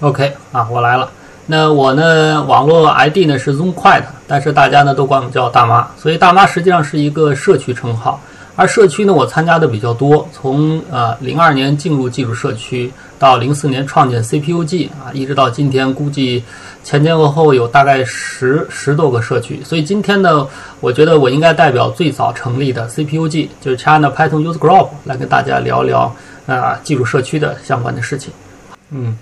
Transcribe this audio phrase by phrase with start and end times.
[0.00, 1.10] OK 啊，我来了。
[1.46, 8.20] 那我呢，网络 ID 呢是 Zoom 快的，但是大家呢都管我叫大妈，所以大妈实际上是一个社区称号。
[8.56, 16.42] 而社区呢，我参加的比较多，从呃零二年进入技术社区，到零四年创建 CPUG 啊，一直到今天，估计
[16.82, 19.62] 前前后后有大概十十多个社区。
[19.62, 20.46] 所以今天呢，
[20.80, 26.12] 我觉得我应该代表最早成立的 CPUG，就是 China Python User Group，来跟大家聊聊
[26.46, 28.32] 啊技术社区的相关的事情。
[28.90, 29.16] 嗯。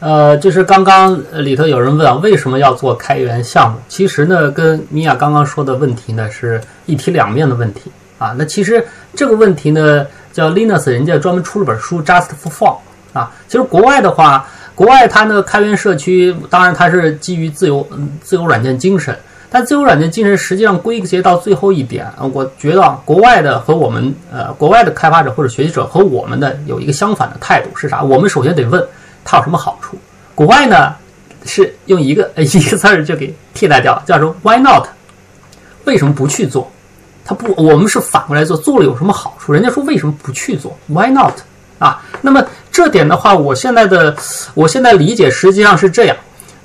[0.00, 3.78] 呃，就是刚刚里头有人问，为什么要做开源项目？
[3.88, 8.34] 其实呢，跟米娅刚刚说的问题呢是一体两面的问题啊。
[8.36, 12.76] 那其实这个问题呢，叫 Linux，人家专门出了本书 Just for Fun
[13.14, 13.32] 啊。
[13.48, 17.86] 其实国外的话，国外它那个开源社区，当然它是基于自由
[18.20, 19.16] 自由软件精神，
[19.48, 28.02] 但自由软件精神实际上归结到最后一点，我觉得国外的和我们呃国外的开发者或者学习者和我们的有一个相反的态度是啥？
[28.02, 28.86] 我们首先得问。
[29.24, 29.98] 它有什么好处？
[30.34, 30.94] 国外呢
[31.44, 34.86] 是用一个 一个字儿就给替代掉，叫做 Why not？
[35.84, 36.70] 为什么不去做？
[37.24, 39.52] 他不，我们是反过来做，做了有什么好处？
[39.52, 41.34] 人家说为什么不去做？Why not？
[41.78, 44.14] 啊，那么这点的话，我现在的
[44.54, 46.16] 我现在理解实际上是这样，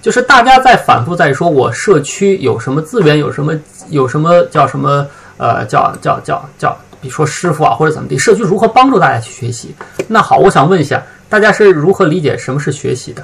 [0.01, 3.53] 就是大家在反复在说我社区有什么资源，有什么
[3.89, 5.05] 有什么叫什么
[5.37, 9.75] 呃叫叫叫叫，比如说师傅啊或者怎么地，社区如何帮助大家去学习？
[10.07, 11.01] 那好，我想问一下。
[11.29, 13.23] 大家是如何理解什么是学习的？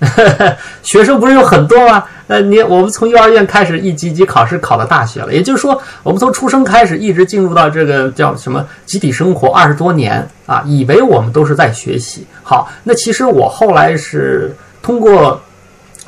[0.82, 2.02] 学生不是有很多吗？
[2.26, 12.26] 呃，你我们从幼儿园开始一级级考试考到大学了，也就是说，我们从出生开始一直进入到这个叫什么集体生活二十多年啊，以为我们都是在学习。
[12.42, 15.38] 好，那其实我后来是通过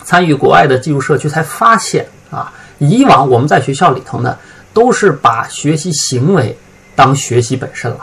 [0.05, 4.35] 参与国外的技术社区才发现啊，以往我们在学校里头呢，
[4.73, 6.57] 都是把学习行为
[6.95, 7.99] 当学习本身了。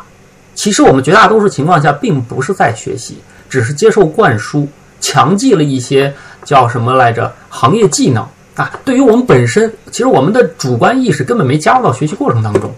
[0.60, 3.18] 其实我们绝大多数情况下并不是在学习，
[3.50, 4.68] 只是接受灌输，
[5.00, 8.70] 强记了一些叫什么来着行业技能啊。
[8.84, 12.76] 对于我们本身，其实我们的主观意识根本没加入到学习过程当中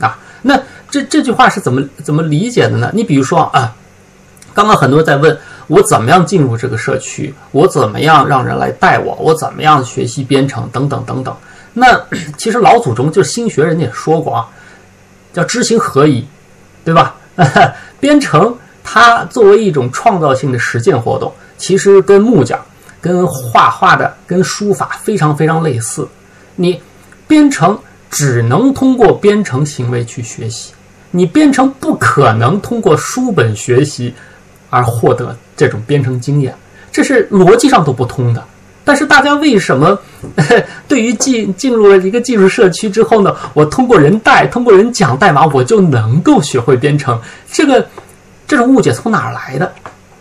[0.00, 0.18] 啊。
[0.42, 2.90] 那这这句话是怎么怎么理解的呢？
[2.92, 3.72] 你比如说啊，
[4.52, 5.38] 刚刚很多人在问
[5.68, 11.32] 我怎么样进入这个社区，我怎么样让人来带我，我怎么样学习编程等等等等。
[11.74, 11.96] 那
[12.36, 14.48] 其实老祖宗就心学人家也说过啊，
[15.32, 16.26] 叫知行合一，
[16.84, 17.14] 对吧？
[18.00, 22.58] 编程它作为一种创造性的实践活动，其实跟木匠、
[23.00, 26.08] 跟画画的、跟书法非常非常类似。
[26.56, 26.80] 你
[27.26, 27.78] 编程
[28.10, 30.72] 只能通过编程行为去学习，
[31.10, 34.14] 你编程不可能通过书本学习
[34.68, 36.54] 而获得这种编程经验，
[36.90, 38.44] 这是逻辑上都不通的。
[38.82, 39.96] 但是大家为什么
[40.88, 43.34] 对于进进入了一个技术社区之后呢？
[43.54, 47.20] 我通过人带，通过人讲代码，我就能够学会编程？
[47.52, 47.86] 这个
[48.48, 49.70] 这种误解从哪儿来的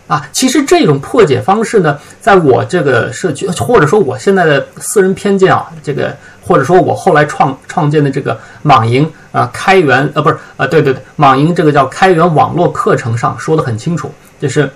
[0.08, 0.28] 啊？
[0.32, 14.70] 其实这种破解方式呢，在我这个社区，或者说我现在的私人偏见啊，这个或者说我后来创创建的这个网银啊，开源呃不是啊，对对对，网银这个叫开源网络课程上说的很清楚，就是。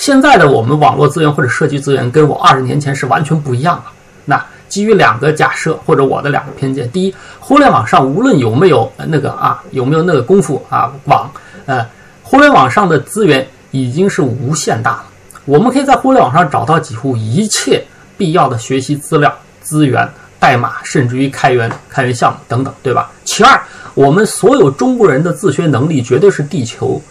[0.00, 3.92] 现在的我们网络资源或者社区资源跟我二十年前是完全不一样的。
[4.24, 11.30] 那基于两个假设或者我的两个偏见：第一，互联网上无论有没有那个啊，有没有那个功夫啊，网
[11.66, 11.86] 呃，
[12.22, 15.04] 互联网上的资源已经是无限大了。
[15.44, 17.84] 我们可以在互联网上找到几乎一切
[18.16, 19.30] 必要的学习资料、
[19.60, 23.10] 资源、代码，甚至于开源开源项目等等，对吧？
[23.26, 23.60] 其二，
[23.92, 27.02] 我们所有中国人的自学能力绝对是地球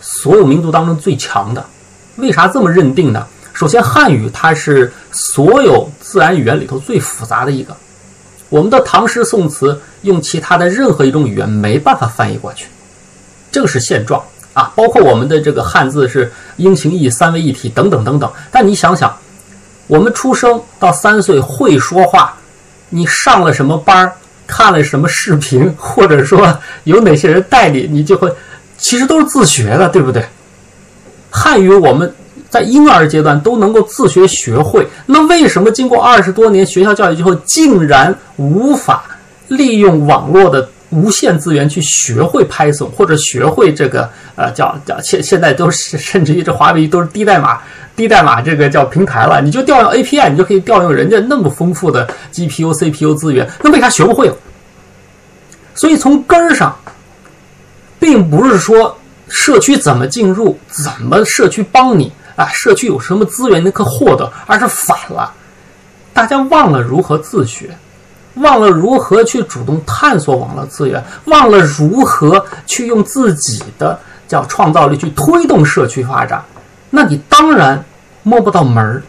[0.00, 1.66] 所有民族当中最强的。
[2.20, 3.26] 为啥这么认定呢？
[3.52, 7.76] 首先，汉语它是所有自然语言里头最复杂的一个。
[8.48, 12.66] 我们的唐诗宋词用其他的任何一种语言没办法翻译过去，
[13.50, 14.22] 这个是现状
[14.54, 14.72] 啊。
[14.74, 18.32] 包括我们的这个汉字是音形意三位一体等等等等。
[18.50, 19.14] 但你想想，
[19.86, 22.34] 我们出生到三岁会说话，
[22.88, 24.12] 你上了什么班儿，
[24.46, 28.32] 看了什么视频，或者说有哪些人带你，你就会，
[28.78, 30.24] 其实都是自学的，对不对？
[31.30, 32.12] 汉语我们
[32.50, 39.04] 在婴儿阶段都能够自学学会，那为什么经过二十多年学校教育之后，竟然无法
[39.46, 47.60] 利用网络的无限资源去学会 Python 或者学会这个呃叫叫现现在都是甚至于这华为都是低代码
[47.94, 54.36] 低代码这个叫平台了，你就调用 API，你就可以调用人家那么丰富的 GPU CPU 资源，那为啥学不会了？
[55.74, 56.76] 所以从根儿上，
[58.00, 58.96] 并不是说。
[59.30, 60.58] 社区怎么进入？
[60.68, 62.46] 怎么社区帮你啊？
[62.48, 64.30] 社区有什么资源你可获得？
[64.44, 65.32] 而是反了，
[66.12, 67.74] 大家忘了如何自学，
[68.34, 76.44] 忘了如何去主动探索网络资源，忘了如何去用自己的叫创造力去推动社区发展。
[76.90, 77.82] 那你当然
[78.24, 79.02] 摸不到门儿，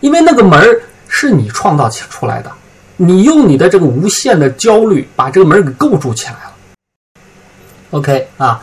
[0.00, 2.52] 因为那个门儿是你创造起出来的，
[2.96, 6.52] 你用你的这个无限的焦虑把这个门儿给构筑起来了。
[7.92, 8.60] OK 啊，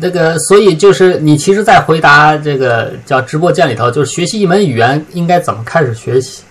[0.00, 6.42] 那个，所以就是你其实，在回答这个叫直播间里头，就是学习一门语言应该怎么开始学习，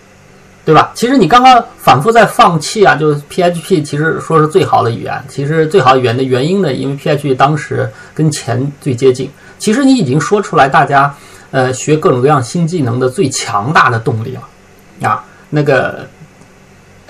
[0.64, 0.92] 对吧？
[0.96, 9.30] 其实你刚刚反复在放弃啊，就是 PHP 其实说是最好的语言，其实最好语言的原因呢，因为 PHP 当时跟钱最接近。
[9.60, 11.14] 其实你已经说出来，大家
[11.52, 16.08] 呃学各种各样新技能的最强大的动力了啊，那个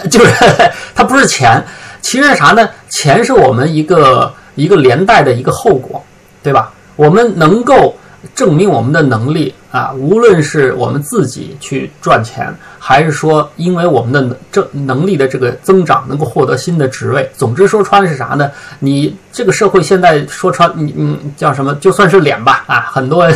[0.10, 0.34] 就是
[0.96, 1.64] 它不是钱，
[2.02, 2.68] 其实是啥呢？
[2.90, 4.34] 钱是我们一个。
[4.56, 6.06] 一个连带的一个后果，
[6.44, 6.72] 对吧？
[6.96, 7.96] 我们能够
[8.36, 17.28] 证明我们的能力啊，无论是我们自己去赚钱，还是说因为我们的这能力的这个增长，能够获得新的职位。
[17.36, 18.52] 总之说穿是啥呢？
[18.80, 21.74] 你这个社会现在说穿，你嗯叫什么？
[21.76, 23.28] 就算是脸吧啊， 很多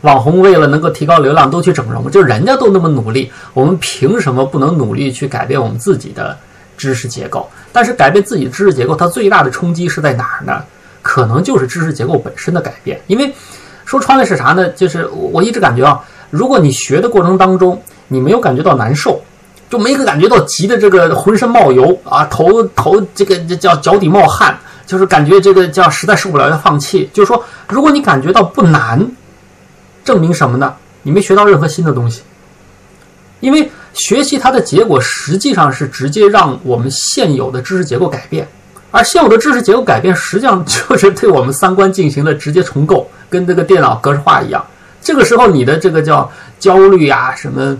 [0.00, 6.36] 网红为了能够提高流量都去整容，就人家都那么努力，我们凭什么不能努力去改变我们自己的？
[6.76, 10.62] 知识结构，但是改变自己知识结构，它最大的冲击是在哪儿呢？
[11.06, 13.00] 可能就是知识结构本身的改变。
[13.06, 13.32] 因为
[13.84, 14.68] 说穿了是啥呢？
[14.70, 19.22] 就是我一直感觉啊，如果你学的过程当中，你没有感觉到难受，
[19.70, 27.08] 就没感觉到急的这个浑身冒油啊，头头这个这叫脚底冒汗，就是感觉这个叫实在受不了要放弃。
[27.12, 29.08] 就是说，如果你感觉到不难，
[30.04, 30.74] 证明什么呢？
[31.02, 32.22] 你没学到任何新的东西，
[33.40, 33.70] 因为。
[33.98, 38.46] 学习它的结果实际上是直接让我们现有的知识结构改变，
[38.90, 44.64] 而现有的知识结构改变实际上就是对我们三观进行了直接重构，跟这个电脑格式化一样。
[45.02, 47.76] 这个时候你的这个叫焦虑啊、什么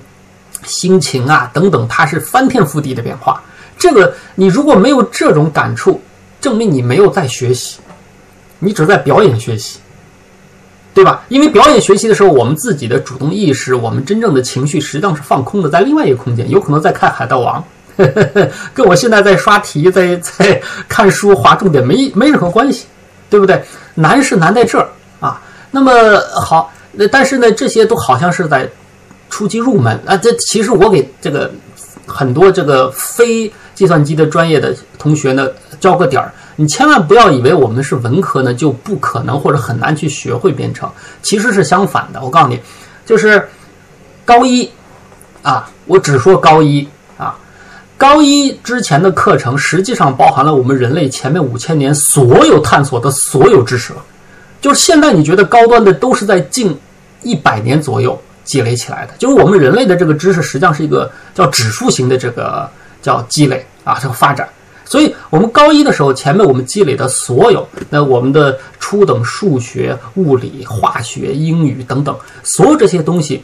[0.64, 3.42] 心情啊等等，它是翻天覆地的变化。
[3.78, 6.00] 这个你如果没有这种感触，
[6.40, 7.78] 证明你没有在学习，
[8.58, 9.80] 你只在表演学习。
[10.94, 11.22] 对吧？
[11.28, 17.60] 因为表演学习的时候，我们自己的主动意识，我们真正的情绪实际上是放空的，在另外一个空间，有可能在看《海盗王》，
[18.74, 22.86] 跟我现在在刷题、在在看书、划重点没没任何关系，
[23.30, 23.62] 对不对？
[23.94, 24.88] 难是难在这儿
[25.20, 25.40] 啊。
[25.70, 25.92] 那么
[26.40, 28.68] 好，那但是呢，这些都好像是在
[29.30, 30.16] 初级入门啊。
[30.16, 31.50] 这其实我给这个
[32.06, 35.48] 很多这个非计算机的专业的同学呢，
[35.80, 36.32] 交个点儿。
[36.58, 40.90] 你千万不要以为我们是文科呢就不可能或者很难去学会编程，
[41.20, 42.22] 其实是相反的。
[42.22, 42.58] 我告诉你，
[43.04, 43.46] 就是
[44.24, 44.70] 高一
[45.42, 46.88] 啊，我只说高一
[47.18, 47.36] 啊，
[47.96, 54.04] 高一之前的课程实际上包含了我们人类前面五千年所有探索的所有知识了。
[54.60, 56.76] 就是现在你觉得高端的都是在近
[57.22, 62.68] 一百年左右积累起来的，就是我们人类的这个知识实际上是一个叫指数型的这个
[63.00, 64.48] 叫积累啊，这个发展。
[64.84, 73.42] 所以，我们高一的时候，前面我们积累的所有，那我们的初等数学、物理、化学、英语等等，所有这些东西，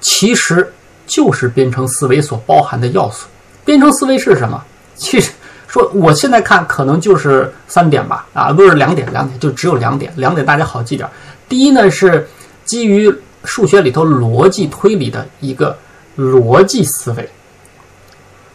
[0.00, 0.72] 其实
[1.04, 3.26] 就是编程思维所包含的要素。
[3.66, 4.62] 编程思维是什么？
[4.94, 5.32] 其实
[5.66, 11.06] 说，我现在看可能就是三点吧，啊，不是两点，两点就只有两点，两点大家好记点。
[11.48, 12.26] 第一呢，是
[12.64, 15.76] 基于数学里头逻辑推理的一个
[16.16, 17.28] 逻辑思维。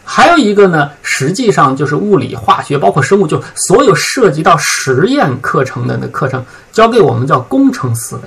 [0.06, 8.22] 还有一个呢，实际上就是物理、化学，包括生物，就所有涉及到实验课程的那课程，教给我们叫工程思维。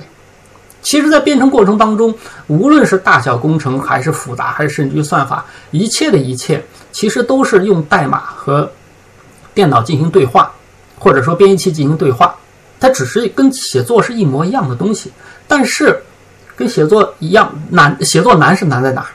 [0.85, 2.13] 其实，在编程过程当中，
[2.45, 8.71] 无论是大小工程，还是复杂，还是甚至于算法，一切的一切，其实都是用代码和
[9.55, 10.51] 电脑进行对话，
[10.99, 12.35] 或者说编译器进行对话。
[12.79, 15.11] 它只是跟写作是一模一样的东西，
[15.47, 15.99] 但是
[16.55, 19.07] 跟写作一样难，写作难是难在哪儿，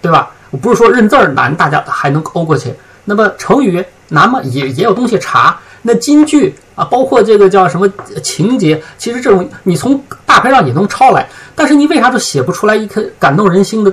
[0.00, 0.30] 对吧？
[0.52, 2.72] 我不是说认字儿难，大家还能勾过去。
[3.04, 4.40] 那么成语难吗？
[4.44, 5.58] 也也有东西查。
[5.82, 7.88] 那金句啊，包括这个叫什么
[8.22, 11.28] 情节，其实这种你从大牌上也能抄来。
[11.54, 13.92] 但是你为啥就写不出来一篇感动人心的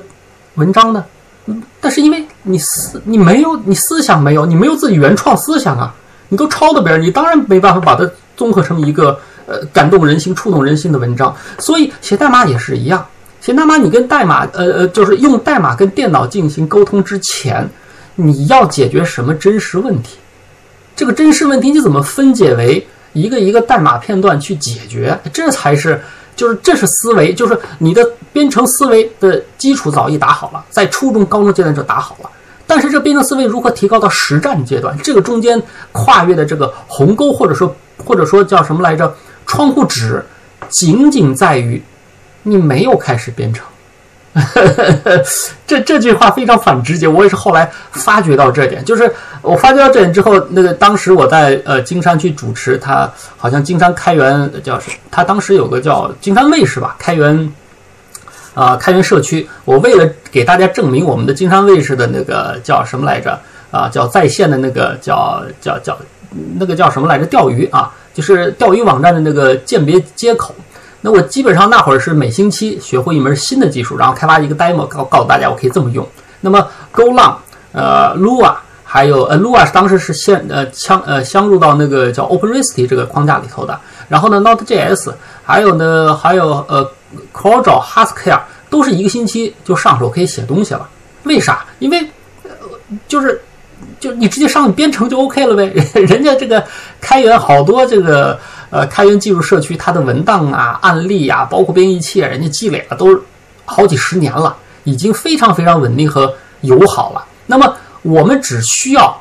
[0.56, 1.04] 文章呢？
[1.46, 5.94] 嗯，但是因为你思你没有你思想没有，你没有自己原创思想啊，
[6.30, 11.34] 你都抄的别人，你当然没办法把它综合成一个呃感动人心、触动人心的文章。
[11.60, 13.06] 所以写代码也是一样。
[13.40, 17.70] 写代码，你跟代码，呃呃，就是用代码跟电脑进行沟通之前，
[18.16, 20.18] 你要解决什么真实问题？
[20.98, 25.18] 这个真实问题你怎么分解为一个一个代码片段去解决？
[25.32, 26.02] 这才是，
[26.36, 32.30] 就是这是思维，就是你的编程思维的基础早已打好了，在初中、高中阶段就打好了。
[32.66, 34.98] 但是这编程思维如何提高到实战阶段？
[35.04, 35.62] 这个中间
[35.92, 37.74] 跨越的这个鸿沟，或者说
[38.04, 39.16] 或者说叫什么来着？
[39.46, 40.22] 窗户纸，
[40.68, 41.82] 仅仅在于。
[42.44, 43.66] 你没有开始编程，
[45.66, 47.08] 这这句话非常反直接。
[47.08, 54.92] 我也是后来发觉到这点，就是我发觉到这点之后，那个当时我在呃金山去主持，他好像金山开源叫什？
[55.10, 57.52] 他当时有个叫金山卫视吧，开源
[58.54, 63.40] 呃开源社区，我为了给大家证明我们的金山卫视的那个叫什么来着
[63.72, 65.98] 啊，叫在线的那个叫叫叫
[66.60, 70.54] 那个叫什么来着钓鱼啊，就是钓鱼网站的那个鉴别接口。
[71.02, 76.08] 那我基本上那会儿是每星期学会一门新的技术，然后开发一个 demo 告告诉大家我可以这么用。
[76.42, 77.36] 那么 GoLang，
[77.72, 78.56] 呃，Lua。
[78.90, 83.78] 还有呃，Lua 是当时是先呃相呃相入到那个叫 OpenResty 这个框架里头的。
[84.08, 85.14] 然后呢，Node.js，
[85.44, 86.90] 还有呢，还有呃
[87.34, 88.40] ，Corel、Haskell
[88.70, 90.88] 都是一个星期就上手可以写东西了。
[91.24, 91.66] 为啥？
[91.80, 92.00] 因为
[92.46, 92.52] 呃，
[93.10, 93.42] 就是
[94.00, 95.66] 就你直接上编程就 OK 了呗。
[96.08, 96.64] 人家这个
[97.02, 98.40] 开源好多这个
[98.70, 103.20] 呃开源技术社区，它的文档啊、案例啊，包括编译器，人家积累了都
[103.66, 107.26] 好几十年了，已经非常非常稳定和友好了。
[107.46, 109.20] 那么我们只需要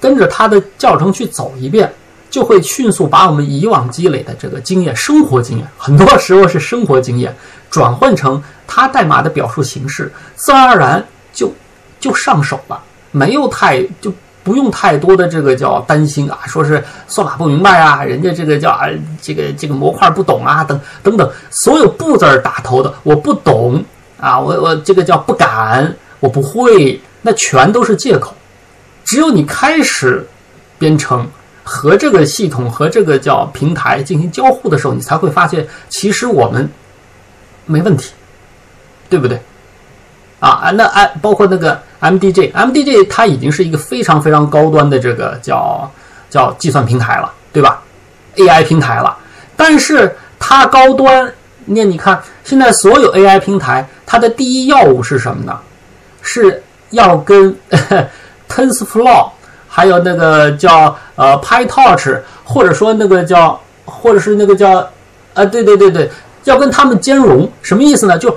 [0.00, 1.92] 跟着它的教程去走一遍，
[2.30, 7.34] 就会迅速把我们以往积累的这个经验、生活经验，很多时候是生活经验，
[7.70, 11.52] 转换成它代码的表述形式，自然而然就
[11.98, 12.80] 就上手了，
[13.10, 14.12] 没有太就
[14.46, 18.86] 不用太多的这个叫担心啊，说是算法不明白啊，人家这个叫啊
[19.20, 23.84] 这个这个模块不懂啊，等等等，所有不字儿打头的我不懂
[24.20, 27.00] 啊，我我这个叫不敢，我不会。
[27.22, 28.32] 那全都是借口，
[29.04, 30.24] 只有你开始
[30.78, 31.26] 编程
[31.64, 36.70] 和这个系统和这个叫平台进行交互的时候，你才会发现，其实我们
[37.64, 38.12] 没问题，
[39.10, 39.40] 对不对？
[40.40, 45.90] 啊啊，那哎，包括那个 MDJ，MDJ 它已经是一个非常非常高端的这个叫
[46.28, 47.82] 叫计算平台了，对吧
[48.36, 49.16] ？AI 平台了，
[49.56, 51.32] 但是它高端，
[51.64, 55.58] 那你看现在所有 AI 平台，它的第一要务是什么呢？
[56.20, 57.56] 是要跟
[58.48, 59.30] TensorFlow，
[59.68, 64.78] 还有那个叫呃 PyTorch，或者说那个叫，或者是那个叫，
[65.34, 66.10] 啊对对对对，
[66.44, 68.18] 要跟他们兼容，什么意思呢？
[68.18, 68.36] 就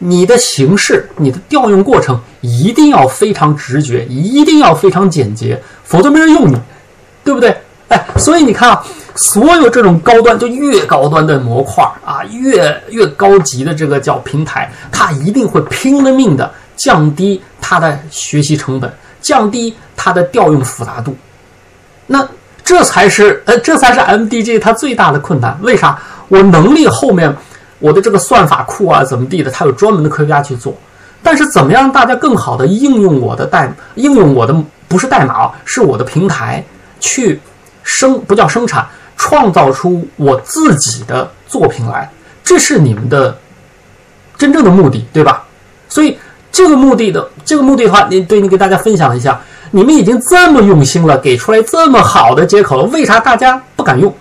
[0.00, 6.56] 你的形式，你的调用过程一定要非常直觉，一定要非常简洁，否则没人用你，
[7.22, 7.56] 对不对？
[7.88, 16.50] 哎，所以你看啊，所有这种高端，就越高端的模块啊，越越高级的这个叫平台，它一定会拼了命的。
[16.76, 18.90] 降低它的学习成本，
[19.20, 21.14] 降低它的调用复杂度，
[22.06, 22.26] 那
[22.64, 25.58] 这才是呃，这才是 MDJ 它最大的困难。
[25.60, 25.98] 为啥？
[26.28, 27.36] 我能力后面
[27.80, 30.72] 我的这个算法库啊，怎么地的，它有专门的科学家去做。
[31.22, 34.54] 但是怎么样让大家更好的应用我的代，应用我的
[34.86, 36.64] 不是代码啊，是我的平台
[37.00, 37.40] 去
[37.82, 42.08] 生不叫生产，创造出我自己的作品来，
[42.44, 43.36] 这是你们的
[44.38, 45.42] 真正的目的，对吧？
[45.88, 46.16] 所以。
[46.52, 54.12] 这个目的的这个目的的话，你对你给大家分享一下，你们已经这么用心了，给出来这么好的接口了，为啥大家不敢用？